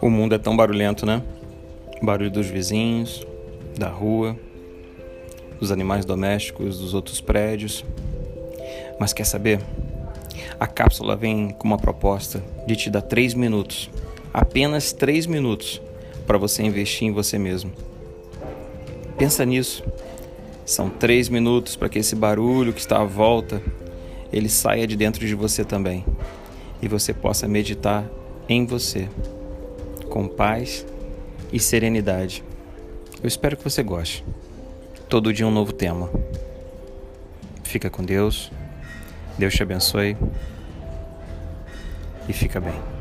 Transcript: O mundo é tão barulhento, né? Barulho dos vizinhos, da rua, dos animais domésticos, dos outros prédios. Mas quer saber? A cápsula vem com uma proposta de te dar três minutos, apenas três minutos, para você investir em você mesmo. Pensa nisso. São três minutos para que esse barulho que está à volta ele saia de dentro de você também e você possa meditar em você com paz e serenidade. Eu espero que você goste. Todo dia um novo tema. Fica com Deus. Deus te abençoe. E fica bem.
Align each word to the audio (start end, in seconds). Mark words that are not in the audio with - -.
O 0.00 0.08
mundo 0.08 0.34
é 0.34 0.38
tão 0.38 0.56
barulhento, 0.56 1.04
né? 1.04 1.22
Barulho 2.02 2.30
dos 2.30 2.46
vizinhos, 2.46 3.26
da 3.78 3.88
rua, 3.88 4.36
dos 5.60 5.70
animais 5.70 6.04
domésticos, 6.04 6.78
dos 6.78 6.94
outros 6.94 7.20
prédios. 7.20 7.84
Mas 8.98 9.12
quer 9.12 9.24
saber? 9.24 9.60
A 10.58 10.66
cápsula 10.66 11.16
vem 11.16 11.50
com 11.50 11.68
uma 11.68 11.78
proposta 11.78 12.42
de 12.66 12.76
te 12.76 12.90
dar 12.90 13.02
três 13.02 13.34
minutos, 13.34 13.90
apenas 14.32 14.92
três 14.92 15.26
minutos, 15.26 15.80
para 16.26 16.38
você 16.38 16.62
investir 16.62 17.08
em 17.08 17.12
você 17.12 17.38
mesmo. 17.38 17.72
Pensa 19.18 19.44
nisso. 19.44 19.84
São 20.64 20.88
três 20.88 21.28
minutos 21.28 21.76
para 21.76 21.88
que 21.88 21.98
esse 21.98 22.14
barulho 22.14 22.72
que 22.72 22.80
está 22.80 23.00
à 23.00 23.04
volta 23.04 23.60
ele 24.32 24.48
saia 24.48 24.86
de 24.86 24.96
dentro 24.96 25.26
de 25.26 25.34
você 25.34 25.64
também 25.64 26.04
e 26.82 26.88
você 26.88 27.12
possa 27.12 27.46
meditar 27.46 28.04
em 28.48 28.66
você 28.66 29.08
com 30.08 30.26
paz 30.26 30.86
e 31.52 31.58
serenidade. 31.58 32.42
Eu 33.22 33.28
espero 33.28 33.56
que 33.56 33.64
você 33.64 33.82
goste. 33.82 34.24
Todo 35.08 35.32
dia 35.32 35.46
um 35.46 35.50
novo 35.50 35.72
tema. 35.72 36.10
Fica 37.62 37.90
com 37.90 38.02
Deus. 38.02 38.50
Deus 39.38 39.54
te 39.54 39.62
abençoe. 39.62 40.16
E 42.28 42.32
fica 42.32 42.60
bem. 42.60 42.99